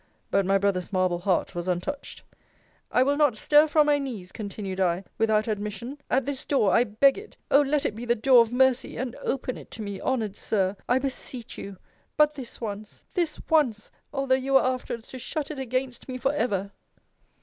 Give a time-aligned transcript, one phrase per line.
[0.31, 2.23] But my brother's marble heart was untouched.
[2.91, 6.83] I will not stir from my knees, continued I, without admission; at this door I
[6.85, 7.37] beg it!
[7.51, 7.61] Oh!
[7.61, 8.97] let it be the door of mercy!
[8.97, 11.77] and open it to me, honoured Sir, I beseech you!
[12.17, 13.91] But this once, this once!
[14.11, 16.71] although you were afterwards to shut it against me for ever!